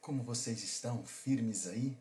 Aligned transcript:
Como 0.00 0.22
vocês 0.22 0.62
estão? 0.62 1.04
Firmes 1.04 1.66
aí? 1.66 1.96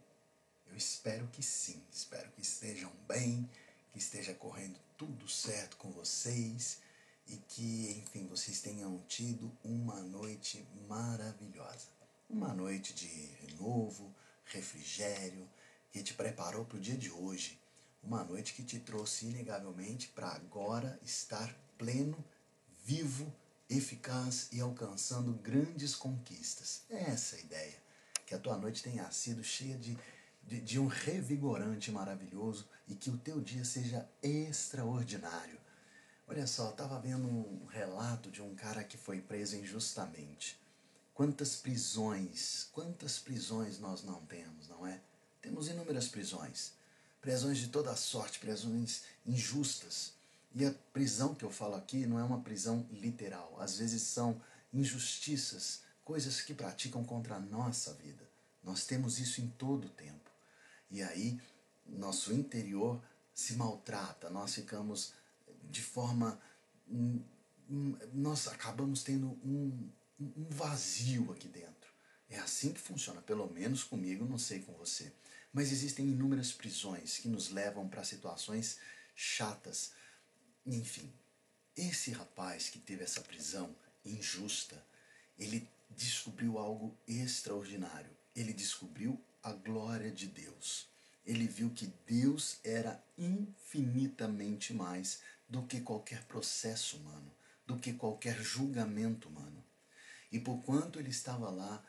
Eu 0.67 0.78
espero 0.78 1.28
que 1.28 1.44
sim. 1.44 1.83
Espero 1.92 2.32
que 2.32 2.42
estejam 2.42 2.90
bem, 3.06 3.48
que 3.92 4.00
esteja 4.00 4.33
correndo 4.33 4.79
tudo 4.97 5.28
certo 5.28 5.75
com 5.75 5.91
vocês 5.91 6.79
e 7.27 7.35
que, 7.35 8.01
enfim, 8.01 8.25
vocês 8.27 8.62
tenham 8.62 8.97
tido 9.09 9.51
uma 9.62 9.99
noite 9.99 10.65
maravilhosa. 10.88 11.89
Uma 12.29 12.54
noite 12.54 12.93
de 12.93 13.05
renovo, 13.05 14.16
refrigério, 14.45 15.45
que 15.91 16.02
te 16.02 16.13
preparou 16.13 16.63
para 16.63 16.77
o 16.77 16.81
dia 16.81 16.97
de 16.97 17.11
hoje. 17.11 17.59
Uma 18.02 18.23
noite 18.23 18.54
que 18.54 18.63
te 18.63 18.79
trouxe 18.79 19.25
inegavelmente 19.25 20.07
para 20.07 20.29
agora 20.29 20.97
estar 21.04 21.54
pleno, 21.77 22.23
vivo, 22.86 23.31
eficaz 23.70 24.47
e 24.54 24.61
alcançando 24.61 25.34
grandes 25.34 25.95
conquistas. 25.95 26.84
É 26.89 27.11
essa 27.11 27.36
a 27.36 27.39
ideia. 27.39 27.89
Que 28.30 28.36
a 28.36 28.39
tua 28.39 28.55
noite 28.55 28.83
tenha 28.83 29.10
sido 29.10 29.43
cheia 29.43 29.75
de, 29.75 29.97
de, 30.43 30.61
de 30.61 30.79
um 30.79 30.86
revigorante 30.86 31.92
maravilhoso 31.92 32.69
e 32.88 32.94
que 32.94 33.09
o 33.09 33.17
teu 33.17 33.42
dia 33.42 33.66
seja 33.66 34.08
extraordinário. 34.22 35.59
Olha 36.28 36.45
só, 36.45 36.69
estava 36.69 37.00
vendo 37.00 37.28
um 37.28 37.66
relato 37.66 38.30
de 38.30 38.39
um 38.39 38.53
cara 38.53 38.83
que 38.83 38.97
foi 38.97 39.19
preso 39.19 39.55
injustamente. 39.55 40.61
Quantas 41.16 41.55
prisões, 41.55 42.67
quantas 42.72 43.17
prisões 43.17 43.80
nós 43.80 44.03
não 44.03 44.23
temos, 44.28 44.69
não 44.69 44.86
é? 44.86 45.02
Temos 45.41 45.67
inúmeras 45.67 46.08
prisões. 46.08 46.73
Prisões 47.19 47.58
de 47.58 47.69
toda 47.69 47.95
sorte, 47.95 48.38
prisões 48.38 49.05
injustas. 49.25 50.14
E 50.53 50.64
a 50.67 50.72
prisão 50.94 51.33
que 51.33 51.44
eu 51.44 51.50
falo 51.50 51.73
aqui 51.73 52.05
não 52.05 52.19
é 52.19 52.23
uma 52.23 52.41
prisão 52.41 52.86
literal. 52.91 53.58
Às 53.59 53.80
vezes 53.80 54.03
são 54.03 54.39
injustiças, 54.72 55.81
coisas 56.09 56.41
que 56.41 56.55
praticam 56.55 57.03
contra 57.03 57.36
a 57.36 57.39
nossa 57.39 57.94
vida. 57.94 58.27
Nós 58.63 58.83
temos 58.83 59.19
isso 59.19 59.41
em 59.41 59.47
todo 59.47 59.86
o 59.86 59.89
tempo. 59.89 60.31
E 60.89 61.03
aí, 61.03 61.39
nosso 61.85 62.33
interior 62.33 62.99
se 63.31 63.53
maltrata, 63.53 64.27
nós 64.27 64.55
ficamos 64.55 65.13
de 65.69 65.83
forma. 65.83 66.41
Hum, 66.89 67.21
hum, 67.69 67.95
nós 68.11 68.47
acabamos 68.47 69.03
tendo 69.03 69.27
um, 69.45 69.88
um 70.19 70.47
vazio 70.49 71.31
aqui 71.31 71.47
dentro. 71.47 71.93
É 72.27 72.39
assim 72.39 72.73
que 72.73 72.81
funciona, 72.81 73.21
pelo 73.21 73.45
menos 73.45 73.83
comigo, 73.83 74.25
não 74.25 74.39
sei 74.39 74.61
com 74.61 74.73
você. 74.73 75.13
Mas 75.53 75.71
existem 75.71 76.07
inúmeras 76.07 76.51
prisões 76.51 77.19
que 77.19 77.27
nos 77.27 77.51
levam 77.51 77.88
para 77.88 78.03
situações 78.03 78.79
chatas. 79.16 79.91
Enfim, 80.66 81.13
esse 81.77 82.09
rapaz 82.09 82.67
que 82.67 82.79
teve 82.79 83.03
essa 83.03 83.21
prisão 83.21 83.75
injusta, 84.03 84.83
ele 85.38 85.69
descobriu 85.89 86.57
algo 86.57 86.97
extraordinário. 87.07 88.11
Ele 88.35 88.53
descobriu 88.53 89.19
a 89.41 89.51
glória 89.51 90.11
de 90.11 90.27
Deus. 90.27 90.87
Ele 91.25 91.47
viu 91.47 91.69
que 91.71 91.93
Deus 92.07 92.59
era 92.63 93.03
infinitamente 93.17 94.73
mais 94.73 95.21
do 95.47 95.63
que 95.63 95.81
qualquer 95.81 96.23
processo 96.25 96.97
humano, 96.97 97.31
do 97.65 97.77
que 97.77 97.93
qualquer 97.93 98.41
julgamento 98.41 99.29
humano. 99.29 99.63
E 100.31 100.39
por 100.39 100.61
quanto 100.63 100.99
ele 100.99 101.09
estava 101.09 101.49
lá 101.49 101.83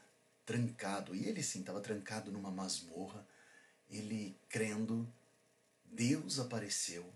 trancado, 0.46 1.14
e 1.14 1.26
ele 1.26 1.42
sim 1.42 1.60
estava 1.60 1.80
trancado 1.80 2.32
numa 2.32 2.50
masmorra, 2.50 3.26
ele 3.88 4.36
crendo, 4.48 5.12
Deus 5.84 6.38
apareceu 6.38 7.12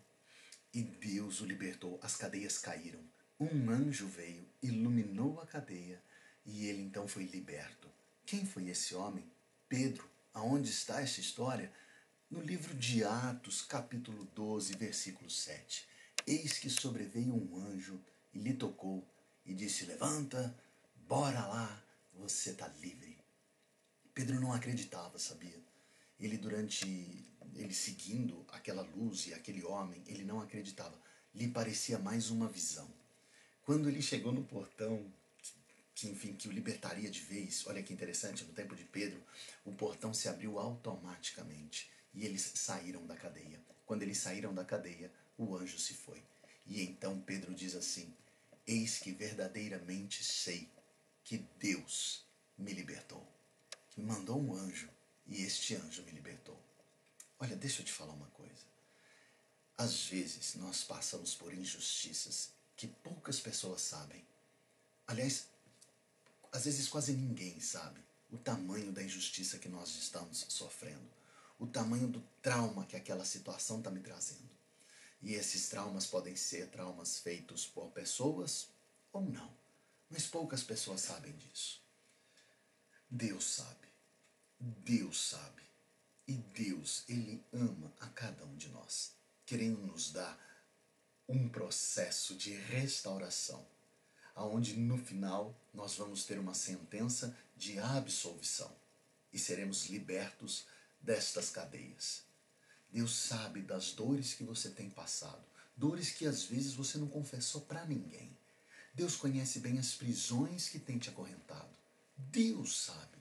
e 0.72 0.82
Deus 0.82 1.40
o 1.40 1.46
libertou. 1.46 1.98
As 2.02 2.16
cadeias 2.16 2.58
caíram. 2.58 3.00
Um 3.38 3.70
anjo 3.70 4.06
veio, 4.06 4.46
iluminou 4.62 5.40
a 5.40 5.46
cadeia 5.46 6.00
e 6.44 6.66
ele 6.66 6.82
então 6.82 7.08
foi 7.08 7.24
liberto. 7.24 7.88
Quem 8.26 8.44
foi 8.44 8.68
esse 8.68 8.94
homem? 8.94 9.24
Pedro. 9.68 10.08
Aonde 10.32 10.68
está 10.68 11.00
essa 11.00 11.20
história? 11.20 11.72
No 12.30 12.40
livro 12.40 12.74
de 12.74 13.04
Atos, 13.04 13.62
capítulo 13.62 14.24
12, 14.34 14.74
versículo 14.76 15.30
7. 15.30 15.86
Eis 16.26 16.58
que 16.58 16.68
sobreveio 16.68 17.34
um 17.34 17.56
anjo 17.58 18.00
e 18.32 18.38
lhe 18.38 18.54
tocou 18.54 19.06
e 19.46 19.54
disse: 19.54 19.84
Levanta, 19.84 20.54
bora 21.06 21.46
lá, 21.46 21.84
você 22.14 22.50
está 22.50 22.66
livre. 22.80 23.16
Pedro 24.12 24.40
não 24.40 24.52
acreditava, 24.52 25.18
sabia? 25.18 25.62
Ele 26.18 26.36
durante 26.36 27.24
ele 27.56 27.74
seguindo 27.74 28.44
aquela 28.48 28.82
luz 28.82 29.26
e 29.26 29.34
aquele 29.34 29.64
homem, 29.64 30.02
ele 30.06 30.24
não 30.24 30.40
acreditava. 30.40 30.98
Lhe 31.34 31.48
parecia 31.48 31.98
mais 31.98 32.30
uma 32.30 32.48
visão. 32.48 32.88
Quando 33.64 33.88
ele 33.88 34.02
chegou 34.02 34.32
no 34.32 34.44
portão, 34.44 35.04
que 35.94 36.08
enfim 36.08 36.34
que 36.34 36.48
o 36.48 36.52
libertaria 36.52 37.10
de 37.10 37.20
vez, 37.20 37.66
olha 37.66 37.82
que 37.82 37.92
interessante, 37.92 38.44
no 38.44 38.52
tempo 38.52 38.74
de 38.74 38.84
Pedro, 38.84 39.22
o 39.64 39.72
portão 39.72 40.12
se 40.12 40.28
abriu 40.28 40.58
automaticamente 40.58 41.90
e 42.12 42.24
eles 42.24 42.52
saíram 42.54 43.06
da 43.06 43.16
cadeia. 43.16 43.60
Quando 43.86 44.02
eles 44.02 44.18
saíram 44.18 44.54
da 44.54 44.64
cadeia, 44.64 45.12
o 45.38 45.56
anjo 45.56 45.78
se 45.78 45.94
foi. 45.94 46.22
E 46.66 46.82
então 46.82 47.20
Pedro 47.20 47.54
diz 47.54 47.74
assim: 47.74 48.12
Eis 48.66 48.98
que 48.98 49.12
verdadeiramente 49.12 50.24
sei 50.24 50.68
que 51.22 51.38
Deus 51.58 52.24
me 52.56 52.72
libertou 52.72 53.34
me 53.96 54.04
mandou 54.04 54.40
um 54.40 54.54
anjo 54.54 54.88
e 55.26 55.42
este 55.42 55.74
anjo 55.76 56.02
me 56.02 56.10
libertou. 56.10 56.60
Olha, 57.38 57.56
deixa 57.56 57.80
eu 57.80 57.86
te 57.86 57.92
falar 57.92 58.12
uma 58.12 58.26
coisa. 58.28 58.64
Às 59.76 60.06
vezes 60.06 60.54
nós 60.56 60.84
passamos 60.84 61.34
por 61.34 61.52
injustiças 61.52 62.50
que 62.76 62.86
poucas 62.86 63.40
pessoas 63.40 63.82
sabem. 63.82 64.24
Aliás, 65.06 65.46
às 66.54 66.66
vezes 66.66 66.88
quase 66.88 67.12
ninguém 67.12 67.58
sabe 67.58 68.00
o 68.30 68.38
tamanho 68.38 68.92
da 68.92 69.02
injustiça 69.02 69.58
que 69.58 69.68
nós 69.68 69.88
estamos 69.96 70.46
sofrendo, 70.48 71.10
o 71.58 71.66
tamanho 71.66 72.06
do 72.06 72.20
trauma 72.40 72.86
que 72.86 72.94
aquela 72.94 73.24
situação 73.24 73.78
está 73.78 73.90
me 73.90 73.98
trazendo. 73.98 74.48
E 75.20 75.34
esses 75.34 75.68
traumas 75.68 76.06
podem 76.06 76.36
ser 76.36 76.68
traumas 76.68 77.18
feitos 77.18 77.66
por 77.66 77.90
pessoas 77.90 78.68
ou 79.12 79.22
não, 79.22 79.52
mas 80.08 80.26
poucas 80.28 80.62
pessoas 80.62 81.00
sabem 81.00 81.32
disso. 81.36 81.82
Deus 83.10 83.44
sabe. 83.44 83.88
Deus 84.60 85.30
sabe. 85.30 85.62
E 86.28 86.34
Deus, 86.34 87.02
Ele 87.08 87.44
ama 87.52 87.92
a 88.00 88.06
cada 88.10 88.44
um 88.44 88.56
de 88.56 88.68
nós, 88.68 89.12
querendo 89.44 89.84
nos 89.84 90.12
dar 90.12 90.38
um 91.28 91.48
processo 91.48 92.36
de 92.36 92.54
restauração, 92.54 93.66
aonde 94.34 94.76
no 94.76 94.98
final 94.98 95.54
nós 95.72 95.96
vamos 95.96 96.24
ter 96.24 96.38
uma 96.38 96.54
sentença 96.54 97.36
de 97.56 97.78
absolvição 97.78 98.74
e 99.32 99.38
seremos 99.38 99.86
libertos 99.86 100.66
destas 101.00 101.50
cadeias. 101.50 102.22
Deus 102.90 103.14
sabe 103.14 103.60
das 103.60 103.92
dores 103.92 104.34
que 104.34 104.44
você 104.44 104.70
tem 104.70 104.88
passado, 104.88 105.44
dores 105.76 106.10
que 106.10 106.26
às 106.26 106.44
vezes 106.44 106.74
você 106.74 106.98
não 106.98 107.08
confessou 107.08 107.62
para 107.62 107.84
ninguém. 107.84 108.36
Deus 108.94 109.16
conhece 109.16 109.58
bem 109.58 109.78
as 109.78 109.94
prisões 109.94 110.68
que 110.68 110.78
tem 110.78 110.98
te 110.98 111.10
acorrentado. 111.10 111.68
Deus 112.16 112.84
sabe. 112.84 113.18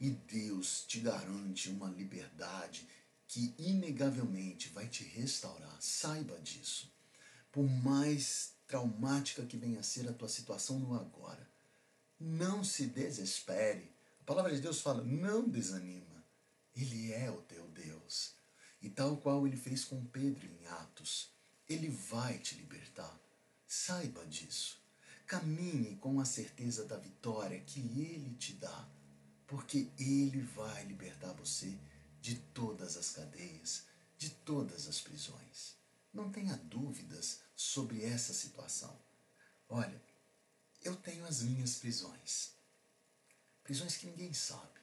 E 0.00 0.10
Deus 0.10 0.84
te 0.86 0.98
garante 0.98 1.70
uma 1.70 1.88
liberdade 1.88 2.86
que 3.28 3.54
inegavelmente 3.56 4.68
vai 4.70 4.88
te 4.88 5.04
restaurar. 5.04 5.76
Saiba 5.80 6.38
disso. 6.40 6.92
Por 7.52 7.62
mais 7.62 8.53
traumática 8.74 9.46
que 9.46 9.56
venha 9.56 9.78
a 9.78 9.84
ser 9.84 10.08
a 10.08 10.12
tua 10.12 10.28
situação 10.28 10.80
no 10.80 10.94
agora, 10.96 11.48
não 12.18 12.64
se 12.64 12.86
desespere. 12.86 13.88
A 14.20 14.24
palavra 14.24 14.52
de 14.52 14.60
Deus 14.60 14.80
fala: 14.80 15.04
não 15.04 15.48
desanima. 15.48 16.24
Ele 16.74 17.12
é 17.12 17.30
o 17.30 17.40
teu 17.42 17.68
Deus. 17.68 18.32
E 18.82 18.90
tal 18.90 19.16
qual 19.18 19.46
ele 19.46 19.56
fez 19.56 19.84
com 19.84 20.04
Pedro 20.06 20.44
em 20.48 20.66
Atos, 20.66 21.30
ele 21.68 21.88
vai 21.88 22.36
te 22.38 22.56
libertar. 22.56 23.16
Saiba 23.64 24.26
disso. 24.26 24.82
Caminhe 25.24 25.96
com 25.98 26.18
a 26.18 26.24
certeza 26.24 26.84
da 26.84 26.96
vitória 26.96 27.60
que 27.60 27.78
Ele 27.80 28.34
te 28.34 28.54
dá, 28.54 28.88
porque 29.46 29.88
Ele 29.98 30.42
vai 30.42 30.84
libertar 30.84 31.32
você 31.34 31.78
de 32.20 32.34
todas 32.52 32.96
as 32.96 33.10
cadeias, 33.12 33.84
de 34.18 34.30
todas 34.30 34.88
as 34.88 35.00
prisões. 35.00 35.83
Não 36.14 36.30
tenha 36.30 36.56
dúvidas 36.56 37.40
sobre 37.56 38.04
essa 38.04 38.32
situação. 38.32 38.96
Olha, 39.68 40.00
eu 40.82 40.94
tenho 40.94 41.26
as 41.26 41.42
minhas 41.42 41.74
prisões. 41.74 42.52
Prisões 43.64 43.96
que 43.96 44.06
ninguém 44.06 44.32
sabe. 44.32 44.80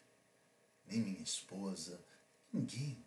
Nem 0.86 1.02
minha 1.02 1.24
esposa, 1.24 2.04
ninguém. 2.52 3.06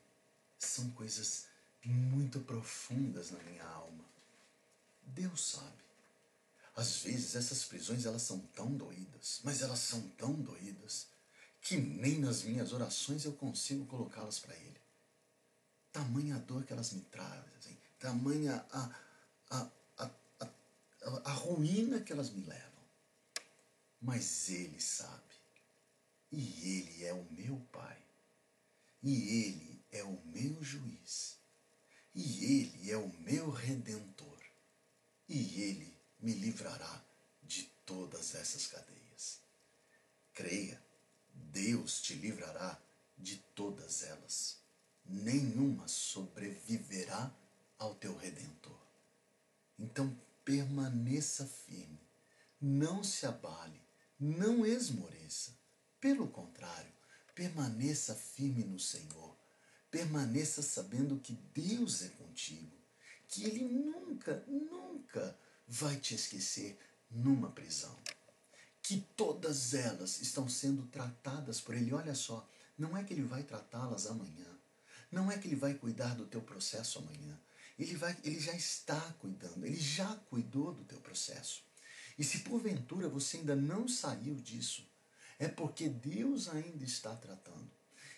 São 0.58 0.90
coisas 0.92 1.46
muito 1.84 2.40
profundas 2.40 3.30
na 3.30 3.42
minha 3.42 3.64
alma. 3.64 4.04
Deus 5.02 5.44
sabe. 5.50 5.84
Às 6.74 7.02
vezes 7.02 7.36
essas 7.36 7.64
prisões 7.64 8.06
elas 8.06 8.22
são 8.22 8.40
tão 8.54 8.74
doídas, 8.74 9.40
mas 9.44 9.60
elas 9.60 9.80
são 9.80 10.00
tão 10.10 10.32
doídas 10.32 11.08
que 11.60 11.76
nem 11.76 12.18
nas 12.18 12.42
minhas 12.42 12.72
orações 12.72 13.24
eu 13.24 13.32
consigo 13.34 13.86
colocá-las 13.86 14.38
para 14.38 14.54
Ele. 14.56 14.80
Tamanha 15.92 16.38
dor 16.38 16.64
que 16.64 16.72
elas 16.72 16.92
me 16.92 17.02
trazem, 17.02 17.78
tamanha 18.04 18.66
a, 18.70 18.90
a, 19.50 19.70
a, 19.98 20.10
a, 20.40 20.50
a 21.24 21.32
ruína 21.32 22.00
que 22.00 22.12
elas 22.12 22.30
me 22.30 22.44
levam. 22.44 22.84
Mas 24.00 24.50
Ele 24.50 24.78
sabe. 24.78 25.34
E 26.30 26.78
Ele 26.78 27.04
é 27.04 27.14
o 27.14 27.24
e 29.04 29.44
Ele 29.44 29.84
é 29.92 30.02
o 30.02 30.18
meu 30.24 30.64
juiz, 30.64 31.36
e 32.14 32.44
Ele 32.44 32.90
é 32.90 32.96
o 32.96 33.08
meu 33.20 33.50
redentor, 33.50 34.40
e 35.28 35.60
Ele 35.60 35.94
me 36.18 36.32
livrará 36.32 37.04
de 37.42 37.64
todas 37.84 38.34
essas 38.34 38.66
cadeias. 38.66 39.40
Creia, 40.32 40.82
Deus 41.34 42.00
te 42.00 42.14
livrará 42.14 42.80
de 43.18 43.36
todas 43.54 44.02
elas. 44.02 44.56
Nenhuma 45.04 45.86
sobreviverá 45.86 47.30
ao 47.84 47.94
teu 47.94 48.16
redentor. 48.16 48.80
Então 49.78 50.16
permaneça 50.44 51.46
firme, 51.46 52.00
não 52.60 53.04
se 53.04 53.26
abale, 53.26 53.80
não 54.18 54.64
esmoreça. 54.64 55.52
Pelo 56.00 56.28
contrário, 56.28 56.92
permaneça 57.34 58.14
firme 58.14 58.64
no 58.64 58.78
Senhor. 58.78 59.34
Permaneça 59.90 60.60
sabendo 60.60 61.20
que 61.20 61.34
Deus 61.54 62.02
é 62.02 62.08
contigo, 62.08 62.76
que 63.28 63.44
Ele 63.44 63.64
nunca, 63.64 64.44
nunca 64.46 65.38
vai 65.66 65.96
te 65.96 66.14
esquecer 66.14 66.78
numa 67.10 67.50
prisão. 67.50 67.96
Que 68.82 69.00
todas 69.16 69.72
elas 69.72 70.20
estão 70.20 70.48
sendo 70.48 70.86
tratadas 70.88 71.60
por 71.60 71.74
Ele. 71.74 71.92
Olha 71.92 72.14
só, 72.14 72.46
não 72.76 72.96
é 72.96 73.04
que 73.04 73.14
Ele 73.14 73.22
vai 73.22 73.42
tratá-las 73.42 74.06
amanhã. 74.06 74.58
Não 75.10 75.30
é 75.30 75.38
que 75.38 75.46
Ele 75.48 75.56
vai 75.56 75.74
cuidar 75.74 76.14
do 76.14 76.26
teu 76.26 76.42
processo 76.42 76.98
amanhã. 76.98 77.38
Ele, 77.78 77.96
vai, 77.96 78.16
ele 78.22 78.38
já 78.38 78.54
está 78.54 79.00
cuidando, 79.18 79.66
Ele 79.66 79.76
já 79.76 80.14
cuidou 80.30 80.72
do 80.72 80.84
teu 80.84 81.00
processo. 81.00 81.62
E 82.18 82.22
se 82.22 82.40
porventura 82.40 83.08
você 83.08 83.38
ainda 83.38 83.56
não 83.56 83.88
saiu 83.88 84.36
disso, 84.36 84.88
é 85.38 85.48
porque 85.48 85.88
Deus 85.88 86.48
ainda 86.48 86.84
está 86.84 87.14
tratando. 87.16 87.70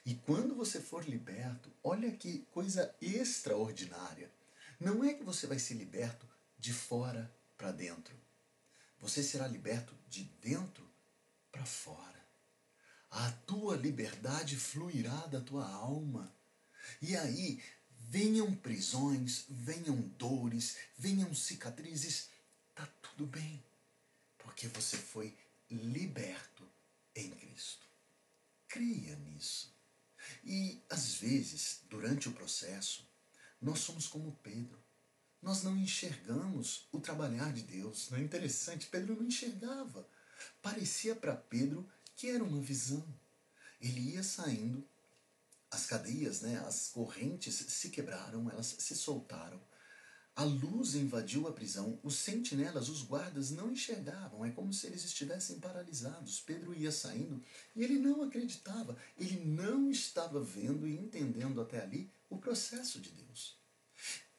E 0.04 0.14
quando 0.14 0.54
você 0.54 0.80
for 0.80 1.08
liberto, 1.08 1.72
olha 1.82 2.12
que 2.12 2.40
coisa 2.52 2.94
extraordinária. 3.00 4.30
Não 4.78 5.02
é 5.02 5.14
que 5.14 5.24
você 5.24 5.46
vai 5.46 5.58
ser 5.58 5.74
liberto 5.74 6.28
de 6.58 6.72
fora 6.72 7.34
para 7.56 7.72
dentro. 7.72 8.14
Você 9.00 9.22
será 9.22 9.48
liberto 9.48 9.94
de 10.08 10.24
dentro 10.40 10.86
para 11.50 11.64
fora. 11.64 12.24
A 13.10 13.30
tua 13.46 13.76
liberdade 13.76 14.56
fluirá 14.56 15.26
da 15.26 15.40
tua 15.40 15.66
alma. 15.66 16.32
E 17.00 17.16
aí, 17.16 17.62
venham 18.08 18.54
prisões, 18.54 19.44
venham 19.48 20.00
dores, 20.18 20.76
venham 20.98 21.34
cicatrizes, 21.34 22.30
tá 22.74 22.86
tudo 23.02 23.26
bem, 23.26 23.62
porque 24.38 24.68
você 24.68 24.96
foi 24.96 25.36
liberto 25.70 26.66
em 27.14 27.30
Cristo. 27.30 27.86
Creia 28.68 29.16
nisso. 29.16 29.74
E 30.44 30.82
às 30.88 31.14
vezes, 31.14 31.80
durante 31.88 32.28
o 32.28 32.32
processo, 32.32 33.08
nós 33.60 33.80
somos 33.80 34.06
como 34.06 34.38
Pedro. 34.42 34.78
Nós 35.40 35.62
não 35.62 35.76
enxergamos 35.76 36.88
o 36.90 37.00
trabalhar 37.00 37.52
de 37.52 37.62
Deus. 37.62 38.10
Não 38.10 38.18
é 38.18 38.22
interessante? 38.22 38.86
Pedro 38.86 39.16
não 39.16 39.26
enxergava. 39.26 40.08
Parecia 40.60 41.14
para 41.14 41.36
Pedro 41.36 41.88
que 42.16 42.28
era 42.28 42.42
uma 42.42 42.60
visão. 42.60 43.06
Ele 43.80 44.12
ia 44.12 44.22
saindo, 44.22 44.86
as 45.70 45.86
cadeias, 45.86 46.40
né, 46.40 46.58
as 46.66 46.88
correntes 46.88 47.54
se 47.54 47.90
quebraram, 47.90 48.50
elas 48.50 48.76
se 48.78 48.94
soltaram. 48.94 49.60
A 50.34 50.44
luz 50.44 50.94
invadiu 50.94 51.48
a 51.48 51.52
prisão, 51.52 51.98
os 52.02 52.16
sentinelas, 52.16 52.90
os 52.90 53.02
guardas 53.02 53.50
não 53.50 53.72
enxergavam, 53.72 54.44
é 54.44 54.50
como 54.50 54.70
se 54.70 54.86
eles 54.86 55.02
estivessem 55.02 55.58
paralisados. 55.58 56.40
Pedro 56.40 56.74
ia 56.74 56.92
saindo 56.92 57.42
e 57.74 57.82
ele 57.82 57.98
não 57.98 58.22
acreditava, 58.22 58.98
ele 59.16 59.42
não 59.46 59.90
estava 59.90 60.38
vendo 60.38 60.86
e 60.86 60.94
entendendo 60.94 61.58
até 61.58 61.82
ali 61.82 62.12
o 62.28 62.36
processo 62.36 63.00
de 63.00 63.10
Deus. 63.12 63.58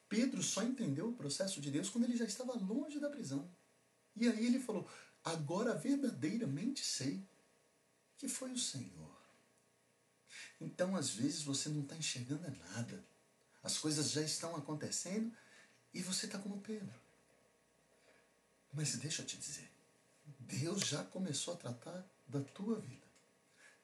Pedro 0.08 0.40
só 0.40 0.62
entendeu 0.62 1.08
o 1.08 1.16
processo 1.16 1.60
de 1.60 1.68
Deus 1.68 1.90
quando 1.90 2.04
ele 2.04 2.16
já 2.16 2.24
estava 2.24 2.54
longe 2.54 3.00
da 3.00 3.10
prisão. 3.10 3.50
E 4.16 4.28
aí 4.28 4.46
ele 4.46 4.60
falou: 4.60 4.88
Agora 5.24 5.74
verdadeiramente 5.74 6.84
sei 6.84 7.26
que 8.16 8.28
foi 8.28 8.52
o 8.52 8.58
Senhor. 8.58 9.17
Então, 10.60 10.96
às 10.96 11.10
vezes, 11.10 11.42
você 11.42 11.68
não 11.68 11.82
está 11.82 11.96
enxergando 11.96 12.50
nada. 12.74 13.04
As 13.62 13.78
coisas 13.78 14.10
já 14.10 14.22
estão 14.22 14.56
acontecendo 14.56 15.32
e 15.92 16.02
você 16.02 16.26
está 16.26 16.38
como 16.38 16.60
Pedro. 16.60 16.94
Mas 18.72 18.96
deixa 18.96 19.22
eu 19.22 19.26
te 19.26 19.36
dizer, 19.36 19.70
Deus 20.38 20.80
já 20.82 21.02
começou 21.04 21.54
a 21.54 21.56
tratar 21.56 22.04
da 22.26 22.40
tua 22.40 22.78
vida. 22.80 23.06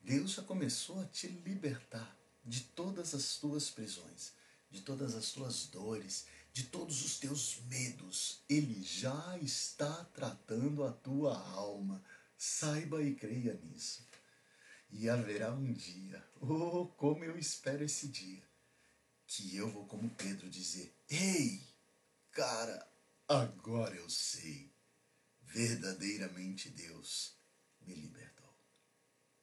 Deus 0.00 0.32
já 0.32 0.42
começou 0.42 1.00
a 1.00 1.06
te 1.06 1.28
libertar 1.28 2.16
de 2.44 2.60
todas 2.60 3.14
as 3.14 3.36
tuas 3.36 3.70
prisões, 3.70 4.32
de 4.70 4.82
todas 4.82 5.14
as 5.14 5.32
tuas 5.32 5.66
dores, 5.66 6.26
de 6.52 6.64
todos 6.64 7.04
os 7.04 7.18
teus 7.18 7.60
medos. 7.68 8.40
Ele 8.48 8.82
já 8.82 9.38
está 9.38 10.04
tratando 10.12 10.84
a 10.84 10.92
tua 10.92 11.36
alma. 11.36 12.02
Saiba 12.36 13.02
e 13.02 13.14
creia 13.14 13.54
nisso. 13.54 14.06
E 14.90 15.08
haverá 15.08 15.52
um 15.52 15.72
dia, 15.72 16.24
oh, 16.40 16.86
como 16.96 17.24
eu 17.24 17.36
espero 17.36 17.84
esse 17.84 18.08
dia, 18.08 18.42
que 19.26 19.56
eu 19.56 19.70
vou, 19.70 19.86
como 19.86 20.08
Pedro, 20.10 20.48
dizer: 20.48 20.94
Ei! 21.08 21.60
Cara, 22.30 22.88
agora 23.28 23.94
eu 23.94 24.08
sei. 24.10 24.72
Verdadeiramente 25.42 26.68
Deus 26.68 27.36
me 27.80 27.94
libertou. 27.94 28.52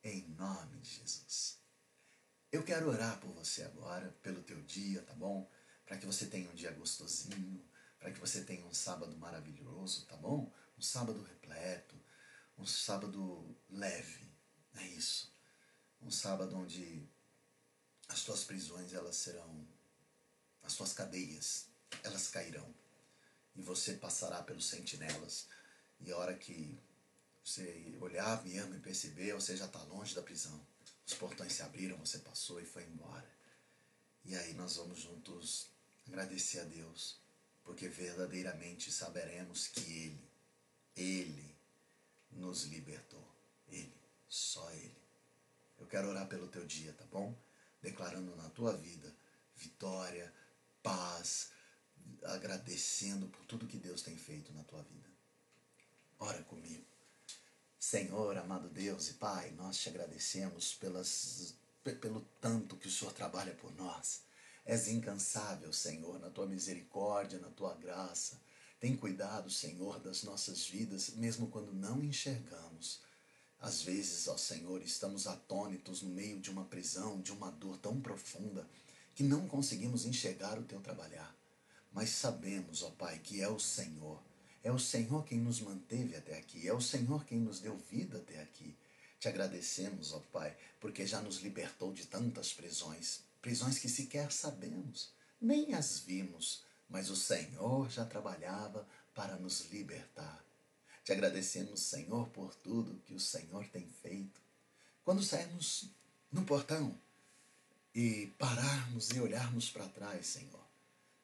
Em 0.03 0.27
nome 0.29 0.79
de 0.79 0.89
Jesus. 0.89 1.59
Eu 2.51 2.63
quero 2.63 2.89
orar 2.89 3.17
por 3.21 3.31
você 3.31 3.63
agora, 3.63 4.09
pelo 4.21 4.43
teu 4.43 4.61
dia, 4.63 5.01
tá 5.03 5.13
bom? 5.13 5.49
Para 5.85 5.97
que 5.97 6.05
você 6.05 6.25
tenha 6.25 6.49
um 6.49 6.55
dia 6.55 6.71
gostosinho, 6.71 7.63
para 7.97 8.11
que 8.11 8.19
você 8.19 8.43
tenha 8.43 8.65
um 8.65 8.73
sábado 8.73 9.15
maravilhoso, 9.17 10.05
tá 10.05 10.17
bom? 10.17 10.51
Um 10.77 10.81
sábado 10.81 11.23
repleto, 11.23 11.95
um 12.57 12.65
sábado 12.65 13.55
leve. 13.69 14.29
É 14.75 14.87
isso. 14.87 15.30
Um 16.01 16.11
sábado 16.11 16.55
onde 16.55 17.07
as 18.07 18.23
tuas 18.23 18.43
prisões 18.43 18.93
elas 18.93 19.15
serão 19.15 19.67
as 20.63 20.75
tuas 20.75 20.93
cadeias, 20.93 21.67
elas 22.03 22.27
cairão 22.29 22.73
e 23.55 23.61
você 23.61 23.93
passará 23.93 24.41
pelos 24.43 24.65
sentinelas. 24.65 25.47
E 25.99 26.11
a 26.11 26.17
hora 26.17 26.33
que 26.35 26.79
você 27.43 27.95
olhar 27.99 28.43
mesmo 28.43 28.75
e 28.75 28.79
perceber, 28.79 29.33
você 29.33 29.55
já 29.57 29.65
está 29.65 29.81
longe 29.83 30.15
da 30.15 30.21
prisão. 30.21 30.59
Os 31.05 31.13
portões 31.13 31.53
se 31.53 31.61
abriram, 31.61 31.97
você 31.97 32.19
passou 32.19 32.61
e 32.61 32.65
foi 32.65 32.83
embora. 32.83 33.29
E 34.23 34.35
aí 34.35 34.53
nós 34.53 34.75
vamos 34.77 34.99
juntos 34.99 35.67
agradecer 36.07 36.59
a 36.59 36.63
Deus, 36.63 37.19
porque 37.63 37.87
verdadeiramente 37.87 38.91
saberemos 38.91 39.67
que 39.67 39.81
Ele, 39.81 40.29
Ele 40.95 41.55
nos 42.31 42.63
libertou. 42.63 43.27
Ele, 43.67 43.93
só 44.29 44.69
Ele. 44.71 45.00
Eu 45.81 45.87
quero 45.87 46.07
orar 46.09 46.27
pelo 46.27 46.47
teu 46.47 46.65
dia, 46.65 46.93
tá 46.93 47.05
bom? 47.11 47.35
Declarando 47.81 48.35
na 48.35 48.47
tua 48.51 48.71
vida 48.77 49.11
vitória, 49.55 50.31
paz, 50.81 51.51
agradecendo 52.23 53.27
por 53.27 53.43
tudo 53.45 53.67
que 53.67 53.77
Deus 53.77 54.03
tem 54.03 54.15
feito 54.15 54.53
na 54.53 54.63
tua 54.63 54.81
vida. 54.83 55.09
Ora 56.19 56.41
comigo. 56.43 56.85
Senhor, 57.79 58.37
amado 58.37 58.69
Deus 58.69 59.09
e 59.09 59.13
Pai, 59.15 59.49
nós 59.51 59.77
te 59.77 59.89
agradecemos 59.89 60.75
pelas, 60.75 61.55
pelo 61.99 62.21
tanto 62.39 62.77
que 62.77 62.87
o 62.87 62.91
Senhor 62.91 63.11
trabalha 63.11 63.55
por 63.55 63.75
nós. 63.75 64.21
És 64.63 64.87
incansável, 64.87 65.73
Senhor, 65.73 66.19
na 66.19 66.29
tua 66.29 66.45
misericórdia, 66.45 67.39
na 67.39 67.49
tua 67.49 67.73
graça. 67.73 68.39
Tem 68.79 68.95
cuidado, 68.95 69.49
Senhor, 69.49 69.99
das 69.99 70.21
nossas 70.21 70.67
vidas, 70.67 71.09
mesmo 71.15 71.47
quando 71.47 71.73
não 71.73 72.03
enxergamos. 72.03 73.01
Às 73.61 73.83
vezes, 73.83 74.27
ó 74.27 74.35
Senhor, 74.35 74.81
estamos 74.81 75.27
atônitos 75.27 76.01
no 76.01 76.09
meio 76.09 76.39
de 76.39 76.49
uma 76.49 76.65
prisão, 76.65 77.21
de 77.21 77.31
uma 77.31 77.51
dor 77.51 77.77
tão 77.77 78.01
profunda, 78.01 78.67
que 79.13 79.21
não 79.21 79.47
conseguimos 79.47 80.03
enxergar 80.03 80.57
o 80.57 80.63
teu 80.63 80.81
trabalhar. 80.81 81.35
Mas 81.93 82.09
sabemos, 82.09 82.81
ó 82.81 82.89
Pai, 82.89 83.19
que 83.19 83.39
é 83.39 83.47
o 83.47 83.59
Senhor. 83.59 84.19
É 84.63 84.71
o 84.71 84.79
Senhor 84.79 85.23
quem 85.25 85.39
nos 85.39 85.61
manteve 85.61 86.15
até 86.15 86.39
aqui. 86.39 86.67
É 86.67 86.73
o 86.73 86.81
Senhor 86.81 87.23
quem 87.23 87.39
nos 87.39 87.59
deu 87.59 87.77
vida 87.77 88.17
até 88.17 88.41
aqui. 88.41 88.75
Te 89.19 89.27
agradecemos, 89.27 90.11
ó 90.11 90.19
Pai, 90.31 90.57
porque 90.79 91.05
já 91.05 91.21
nos 91.21 91.37
libertou 91.37 91.93
de 91.93 92.07
tantas 92.07 92.51
prisões. 92.51 93.21
Prisões 93.43 93.77
que 93.77 93.87
sequer 93.87 94.31
sabemos, 94.31 95.11
nem 95.39 95.75
as 95.75 95.99
vimos, 95.99 96.63
mas 96.89 97.11
o 97.11 97.15
Senhor 97.15 97.89
já 97.91 98.05
trabalhava 98.05 98.87
para 99.13 99.35
nos 99.35 99.69
libertar. 99.71 100.43
Te 101.03 101.13
agradecemos, 101.13 101.79
Senhor, 101.79 102.27
por 102.29 102.53
tudo 102.55 103.01
que 103.05 103.13
o 103.13 103.19
Senhor 103.19 103.67
tem 103.69 103.87
feito. 104.01 104.39
Quando 105.03 105.23
sairmos 105.23 105.89
no 106.31 106.43
portão 106.43 106.95
e 107.93 108.27
pararmos 108.37 109.09
e 109.09 109.19
olharmos 109.19 109.69
para 109.69 109.89
trás, 109.89 110.27
Senhor, 110.27 110.63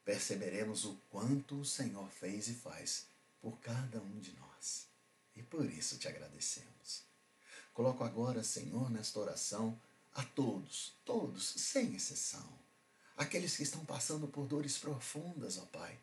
perceberemos 0.03 0.83
o 0.85 0.95
quanto 1.09 1.61
o 1.61 1.65
Senhor 1.65 2.09
fez 2.09 2.47
e 2.47 2.53
faz 2.53 3.05
por 3.41 3.59
cada 3.59 4.01
um 4.01 4.19
de 4.19 4.31
nós. 4.33 4.87
E 5.35 5.43
por 5.43 5.65
isso 5.65 5.97
te 5.97 6.07
agradecemos. 6.07 7.03
Coloco 7.73 8.03
agora, 8.03 8.43
Senhor, 8.43 8.89
nesta 8.89 9.19
oração, 9.19 9.79
a 10.15 10.23
todos, 10.23 10.93
todos, 11.05 11.47
sem 11.47 11.95
exceção. 11.95 12.57
Aqueles 13.15 13.55
que 13.55 13.61
estão 13.61 13.85
passando 13.85 14.27
por 14.27 14.47
dores 14.47 14.79
profundas, 14.79 15.59
ó 15.59 15.65
Pai, 15.67 15.99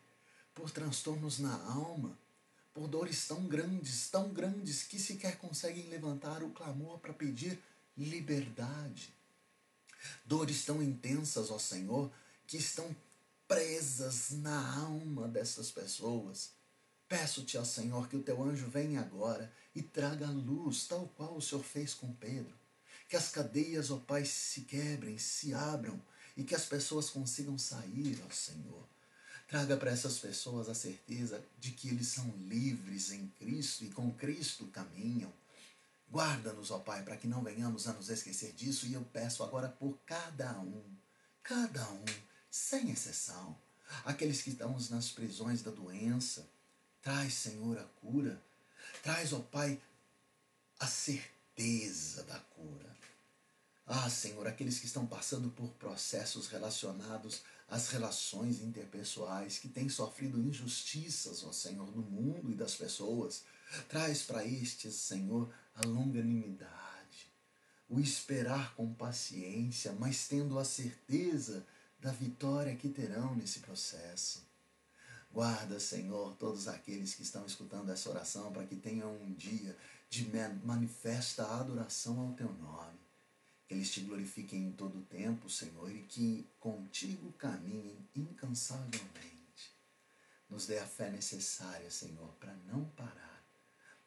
por 0.55 0.71
transtornos 0.71 1.41
na 1.41 1.53
alma, 1.65 2.17
por 2.75 2.89
dores 2.89 3.27
tão 3.29 3.47
grandes, 3.47 4.11
tão 4.11 4.31
grandes 4.31 4.83
que 4.83 4.99
sequer 4.99 5.39
conseguem 5.39 5.89
levantar 5.89 6.43
o 6.43 6.51
clamor 6.51 6.99
para 6.99 7.15
pedir 7.15 7.59
liberdade. 7.97 9.15
Dores 10.25 10.65
tão 10.65 10.83
intensas, 10.83 11.53
ó 11.53 11.59
Senhor, 11.59 12.11
que 12.47 12.57
estão 12.57 12.95
presas 13.47 14.31
na 14.31 14.77
alma 14.77 15.29
dessas 15.29 15.71
pessoas. 15.71 16.51
Peço-te, 17.09 17.57
ó 17.57 17.65
Senhor, 17.65 18.09
que 18.09 18.17
o 18.17 18.23
teu 18.23 18.43
anjo 18.43 18.69
venha 18.69 19.01
agora 19.01 19.53
e 19.73 19.81
traga 19.81 20.27
a 20.27 20.31
luz, 20.31 20.87
tal 20.87 21.07
qual 21.17 21.37
o 21.37 21.43
Senhor 21.43 21.63
fez 21.63 21.95
com 21.95 22.13
Pedro. 22.15 22.53
Que 23.09 23.17
as 23.17 23.29
cadeias, 23.29 23.91
ó 23.93 23.99
Pai, 23.99 24.25
se 24.25 24.63
quebrem, 24.63 25.17
se 25.17 25.55
abram 25.55 26.03
e 26.37 26.43
que 26.43 26.55
as 26.55 26.65
pessoas 26.65 27.09
consigam 27.09 27.57
sair, 27.57 28.21
ó 28.27 28.31
Senhor. 28.33 28.94
Traga 29.49 29.77
para 29.77 29.91
essas 29.91 30.19
pessoas 30.19 30.69
a 30.69 30.75
certeza 30.75 31.43
de 31.59 31.71
que 31.71 31.89
eles 31.89 32.09
são 32.09 32.27
livres 32.49 33.13
em 33.13 33.29
Cristo 33.39 33.85
e 33.85 33.91
com 33.91 34.13
Cristo 34.13 34.67
caminham. 34.69 35.33
Guarda-nos, 36.11 36.71
ó 36.71 36.79
Pai, 36.79 37.03
para 37.03 37.17
que 37.17 37.27
não 37.27 37.43
venhamos 37.43 37.87
a 37.87 37.93
nos 37.93 38.09
esquecer 38.09 38.53
disso, 38.53 38.87
e 38.87 38.95
eu 38.95 39.03
peço 39.13 39.43
agora 39.43 39.69
por 39.69 39.99
cada 40.07 40.59
um, 40.61 40.83
cada 41.43 41.87
um, 41.91 42.05
sem 42.51 42.91
exceção, 42.91 43.57
aqueles 44.05 44.43
que 44.43 44.51
estão 44.51 44.77
nas 44.91 45.11
prisões 45.11 45.63
da 45.63 45.71
doença. 45.71 46.49
Traz, 47.03 47.35
Senhor, 47.35 47.79
a 47.79 47.85
cura. 48.01 48.41
Traz, 49.03 49.33
ó 49.33 49.41
Pai, 49.41 49.81
a 50.79 50.87
certeza 50.87 52.23
da 52.25 52.39
cura. 52.39 52.95
Ah, 53.87 54.09
Senhor, 54.09 54.47
aqueles 54.47 54.79
que 54.79 54.87
estão 54.87 55.07
passando 55.07 55.51
por 55.51 55.69
processos 55.73 56.49
relacionados 56.49 57.43
às 57.69 57.89
relações 57.89 58.61
interpessoais, 58.61 59.59
que 59.59 59.69
têm 59.69 59.89
sofrido 59.89 60.41
injustiças, 60.41 61.43
ó 61.45 61.53
Senhor, 61.53 61.91
do 61.91 62.03
mundo 62.03 62.51
e 62.51 62.55
das 62.55 62.75
pessoas. 62.75 63.43
Traz 63.89 64.23
para 64.23 64.45
estes, 64.45 64.95
Senhor, 64.95 65.53
a 65.75 65.87
longanimidade, 65.87 67.33
o 67.89 67.99
esperar 67.99 68.75
com 68.75 68.95
paciência, 68.95 69.93
mas 69.93 70.29
tendo 70.29 70.59
a 70.59 70.65
certeza 70.65 71.67
da 71.99 72.13
vitória 72.13 72.77
que 72.77 72.89
terão 72.89 73.35
nesse 73.35 73.61
processo. 73.61 74.45
Guarda, 75.33 75.81
Senhor, 75.81 76.37
todos 76.37 76.69
aqueles 76.69 77.15
que 77.15 77.23
estão 77.23 77.45
escutando 77.45 77.91
essa 77.91 78.09
oração 78.09 78.53
para 78.53 78.65
que 78.67 78.77
tenham 78.77 79.13
um 79.21 79.33
dia 79.33 79.77
de 80.09 80.31
manifesta 80.63 81.45
adoração 81.45 82.21
ao 82.21 82.33
teu 82.35 82.53
nome. 82.53 83.04
Eles 83.75 83.91
te 83.91 84.03
glorifiquem 84.03 84.69
em 84.69 84.73
todo 84.73 85.01
o 85.01 85.03
tempo, 85.03 85.51
Senhor, 85.51 85.91
e 85.91 86.03
que 86.03 86.49
contigo 86.61 87.33
caminhem 87.33 88.09
incansavelmente. 88.15 89.75
Nos 90.49 90.69
dê 90.69 90.79
a 90.79 90.87
fé 90.87 91.11
necessária, 91.11 91.91
Senhor, 91.91 92.33
para 92.35 92.55
não 92.69 92.85
parar, 92.91 93.45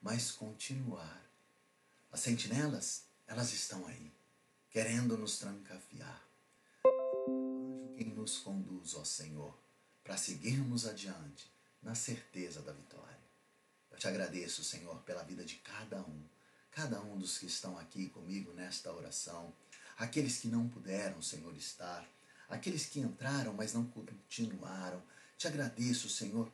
mas 0.02 0.32
continuar. 0.32 1.22
As 2.10 2.22
sentinelas, 2.22 3.04
elas 3.28 3.52
estão 3.52 3.86
aí, 3.88 4.10
querendo 4.70 5.18
nos 5.18 5.38
trancafiar. 5.38 6.26
Anjo 6.86 7.94
quem 7.98 8.08
nos 8.14 8.38
conduz, 8.38 8.96
ó 8.96 9.04
Senhor, 9.04 9.54
para 10.02 10.16
seguirmos 10.16 10.88
adiante 10.88 11.52
na 11.84 11.94
certeza 11.94 12.62
da 12.62 12.72
vitória. 12.72 13.20
Eu 13.92 13.98
te 13.98 14.08
agradeço, 14.08 14.64
Senhor, 14.64 15.02
pela 15.02 15.24
vida 15.24 15.44
de 15.44 15.56
cada 15.58 16.00
um 16.04 16.24
cada 16.78 17.02
um 17.02 17.18
dos 17.18 17.40
que 17.40 17.48
estão 17.48 17.76
aqui 17.80 18.08
comigo 18.10 18.54
nesta 18.54 18.94
oração, 18.94 19.52
aqueles 19.98 20.38
que 20.38 20.48
não 20.48 20.70
puderam, 20.70 21.24
Senhor, 21.24 21.52
estar, 21.58 22.08
aqueles 22.48 22.86
que 22.86 23.00
entraram, 23.00 23.52
mas 23.52 23.74
não 23.74 23.84
continuaram. 23.84 25.02
Te 25.40 25.48
agradeço, 25.48 26.08
Senhor, 26.08 26.52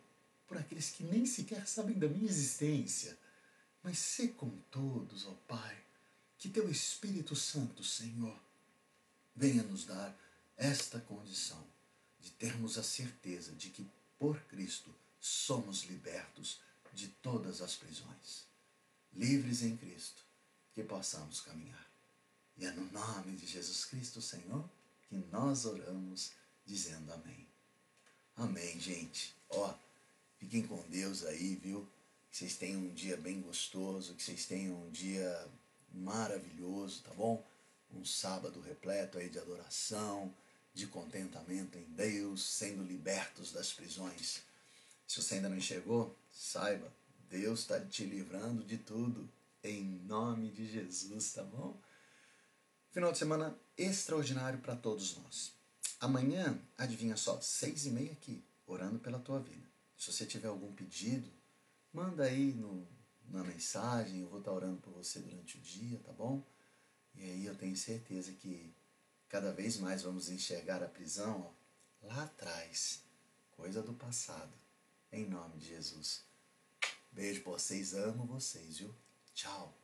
por 0.47 0.57
aqueles 0.57 0.91
que 0.91 1.03
nem 1.03 1.25
sequer 1.25 1.67
sabem 1.67 1.99
da 1.99 2.07
minha 2.07 2.29
existência. 2.29 3.17
Mas 3.83 3.99
se 3.99 4.29
com 4.29 4.49
todos, 4.71 5.27
ó 5.27 5.33
Pai, 5.45 5.77
que 6.37 6.47
teu 6.47 6.71
Espírito 6.71 7.35
Santo, 7.35 7.83
Senhor, 7.83 8.39
venha 9.35 9.61
nos 9.63 9.83
dar 9.83 10.17
esta 10.55 11.01
condição 11.01 11.61
de 12.21 12.31
termos 12.31 12.77
a 12.77 12.83
certeza 12.83 13.51
de 13.51 13.69
que 13.71 13.85
por 14.17 14.39
Cristo 14.43 14.89
somos 15.19 15.83
libertos 15.83 16.61
de 16.93 17.09
todas 17.09 17.61
as 17.61 17.75
prisões 17.75 18.52
livres 19.15 19.61
em 19.61 19.75
Cristo, 19.77 20.23
que 20.73 20.83
possamos 20.83 21.41
caminhar. 21.41 21.87
E 22.57 22.65
é 22.65 22.71
no 22.71 22.91
nome 22.91 23.35
de 23.35 23.45
Jesus 23.47 23.85
Cristo, 23.85 24.21
Senhor, 24.21 24.69
que 25.09 25.15
nós 25.31 25.65
oramos, 25.65 26.31
dizendo 26.65 27.11
amém. 27.11 27.47
Amém, 28.35 28.79
gente. 28.79 29.35
Ó, 29.49 29.73
fiquem 30.37 30.65
com 30.65 30.81
Deus 30.89 31.23
aí, 31.25 31.55
viu? 31.55 31.87
Que 32.31 32.37
vocês 32.37 32.55
tenham 32.55 32.81
um 32.81 32.93
dia 32.93 33.17
bem 33.17 33.41
gostoso, 33.41 34.15
que 34.15 34.23
vocês 34.23 34.45
tenham 34.45 34.75
um 34.75 34.91
dia 34.91 35.47
maravilhoso, 35.93 37.03
tá 37.03 37.13
bom? 37.13 37.45
Um 37.91 38.03
sábado 38.03 38.59
repleto 38.61 39.19
aí 39.19 39.29
de 39.29 39.37
adoração, 39.37 40.33
de 40.73 40.87
contentamento 40.87 41.77
em 41.77 41.85
Deus, 41.93 42.43
sendo 42.43 42.83
libertos 42.83 43.51
das 43.51 43.71
prisões. 43.71 44.41
Se 45.07 45.21
você 45.21 45.35
ainda 45.35 45.49
não 45.49 45.57
enxergou, 45.57 46.15
saiba, 46.31 46.91
Deus 47.29 47.61
está 47.61 47.79
te 47.79 48.05
livrando 48.05 48.63
de 48.63 48.77
tudo. 48.77 49.29
Em 49.63 49.83
nome 50.05 50.51
de 50.51 50.65
Jesus, 50.65 51.33
tá 51.33 51.43
bom? 51.43 51.79
Final 52.91 53.11
de 53.11 53.17
semana 53.17 53.57
extraordinário 53.77 54.59
para 54.59 54.75
todos 54.75 55.17
nós. 55.17 55.53
Amanhã, 55.99 56.59
adivinha 56.77 57.15
só, 57.15 57.39
seis 57.41 57.85
e 57.85 57.89
meia 57.89 58.11
aqui, 58.11 58.43
orando 58.67 58.99
pela 58.99 59.19
tua 59.19 59.39
vida. 59.39 59.65
Se 59.97 60.11
você 60.11 60.25
tiver 60.25 60.49
algum 60.49 60.73
pedido, 60.73 61.31
manda 61.93 62.23
aí 62.23 62.53
no, 62.53 62.85
na 63.29 63.43
mensagem, 63.43 64.19
eu 64.19 64.27
vou 64.27 64.39
estar 64.39 64.51
tá 64.51 64.57
orando 64.57 64.81
por 64.81 64.93
você 64.93 65.19
durante 65.19 65.57
o 65.57 65.61
dia, 65.61 65.99
tá 65.99 66.11
bom? 66.11 66.45
E 67.15 67.23
aí 67.23 67.45
eu 67.45 67.55
tenho 67.55 67.75
certeza 67.77 68.31
que 68.33 68.73
cada 69.29 69.51
vez 69.51 69.77
mais 69.77 70.01
vamos 70.01 70.29
enxergar 70.29 70.83
a 70.83 70.87
prisão 70.87 71.53
ó, 72.01 72.07
lá 72.07 72.23
atrás, 72.23 73.01
coisa 73.51 73.81
do 73.81 73.93
passado, 73.93 74.51
em 75.11 75.25
nome 75.25 75.57
de 75.57 75.69
Jesus. 75.69 76.23
Beijo 77.13 77.43
pra 77.43 77.51
vocês, 77.53 77.93
amo 77.93 78.25
vocês, 78.25 78.79
viu? 78.79 78.93
Tchau. 79.35 79.82